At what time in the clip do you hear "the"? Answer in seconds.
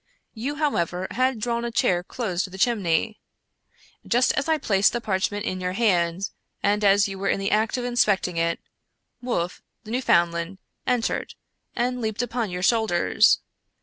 2.49-2.57, 4.93-4.99, 7.39-7.51, 9.83-9.91